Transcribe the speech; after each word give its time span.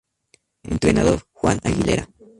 Entrenador: 0.63 1.27
Juan 1.31 1.59
Aguilera 1.63 2.09